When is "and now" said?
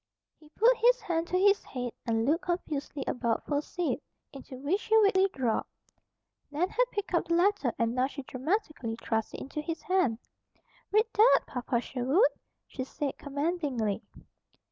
7.77-8.07